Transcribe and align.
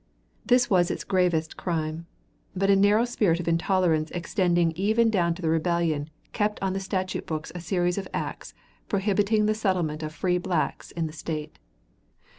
This 0.43 0.67
was 0.67 0.89
its 0.89 1.03
gravest 1.03 1.57
crime. 1.57 2.07
But 2.55 2.71
a 2.71 2.75
narrow 2.75 3.05
spirit 3.05 3.39
of 3.39 3.47
intolerance 3.47 4.09
extending 4.09 4.71
even 4.71 5.11
down 5.11 5.35
to 5.35 5.43
the 5.43 5.49
rebellion 5.49 6.09
kept 6.33 6.59
on 6.59 6.73
the 6.73 6.79
statute 6.79 7.27
books 7.27 7.51
a 7.53 7.59
series 7.61 7.99
of 7.99 8.07
acts 8.11 8.55
prohibiting 8.89 9.45
the 9.45 9.53
settlement 9.53 10.01
of 10.01 10.11
free 10.11 10.39
blacks 10.39 10.89
in 10.89 11.05
the 11.05 11.13
State. 11.13 11.59